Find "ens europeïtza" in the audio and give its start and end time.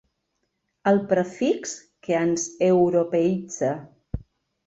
2.21-3.69